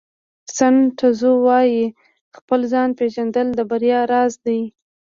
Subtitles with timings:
[0.55, 1.83] سن ټزو وایي
[2.37, 4.61] خپل ځان پېژندل د بریا راز دی.